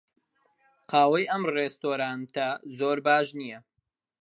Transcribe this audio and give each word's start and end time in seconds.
قاوەی 0.91 1.29
ئەم 1.31 1.43
ڕێستۆرانتە 1.55 2.47
زۆر 2.77 2.97
باش 3.05 3.27
نییە. 3.39 3.59